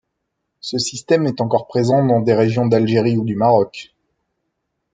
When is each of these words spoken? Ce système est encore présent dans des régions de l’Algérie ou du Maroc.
Ce 0.61 0.79
système 0.79 1.27
est 1.27 1.41
encore 1.41 1.67
présent 1.67 2.03
dans 2.03 2.21
des 2.21 2.33
régions 2.33 2.65
de 2.65 2.71
l’Algérie 2.75 3.17
ou 3.17 3.23
du 3.23 3.35
Maroc. 3.35 3.93